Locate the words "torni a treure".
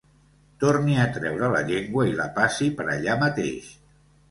0.63-1.51